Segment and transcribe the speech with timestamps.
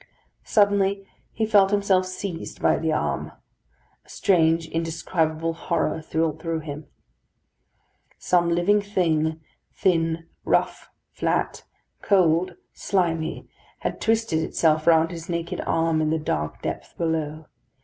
[0.45, 3.33] Suddenly he felt himself seized by the arm.
[4.03, 6.87] A strange indescribable horror thrilled through him.
[8.17, 9.41] Some living thing,
[9.75, 11.65] thin, rough, flat,
[12.01, 13.47] cold, slimy,
[13.81, 17.45] had twisted itself round his naked arm, in the dark depth below.